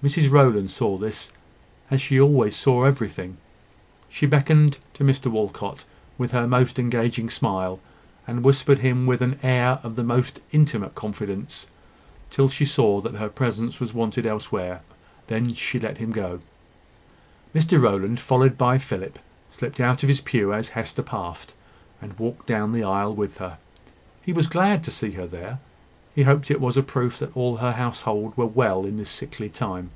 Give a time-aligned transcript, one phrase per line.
[0.00, 1.32] Mrs Rowland saw this,
[1.90, 3.36] as she always saw everything.
[4.08, 5.84] She beckoned to Mr Walcot,
[6.16, 7.80] with her most engaging smile,
[8.24, 11.66] and whispered him with an air of the most intimate confidence,
[12.30, 14.82] till she saw that her presence was wanted elsewhere,
[15.26, 16.38] when she let him go.
[17.52, 19.18] Mr Rowland, followed by Philip,
[19.50, 21.54] slipped out of his pew as Hester passed,
[22.00, 23.58] and walked down the aisle with her.
[24.22, 25.58] He was glad to see her there;
[26.14, 29.48] he hoped it was a proof that all her household were well in this sickly
[29.48, 29.88] time.